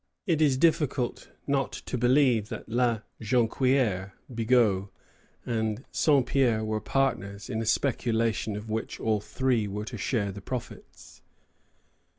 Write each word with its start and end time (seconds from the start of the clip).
It 0.25 0.41
is 0.41 0.57
difficult 0.57 1.29
not 1.45 1.73
to 1.73 1.95
believe 1.95 2.49
that 2.49 2.67
La 2.67 3.01
Jonquière, 3.21 4.13
Bigot, 4.33 4.87
and 5.45 5.85
Saint 5.91 6.25
Pierre 6.25 6.65
were 6.65 6.81
partners 6.81 7.51
in 7.51 7.61
a 7.61 7.67
speculation 7.67 8.55
of 8.55 8.67
which 8.67 8.99
all 8.99 9.21
three 9.21 9.67
were 9.67 9.85
to 9.85 9.99
share 9.99 10.31
the 10.31 10.41
profits. 10.41 11.21